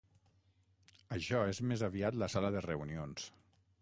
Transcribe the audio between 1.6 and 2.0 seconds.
més